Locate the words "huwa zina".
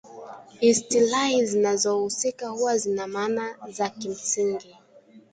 2.49-3.07